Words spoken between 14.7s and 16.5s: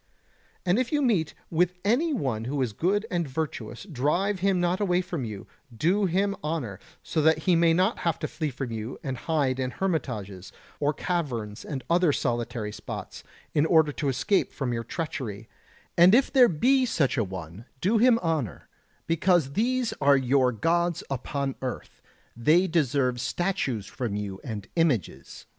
your treachery; and if there